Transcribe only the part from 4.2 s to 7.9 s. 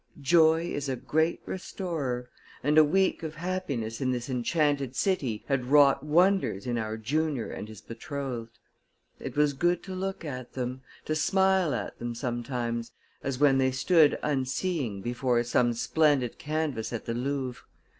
enchanted city had wrought wonders in our junior and his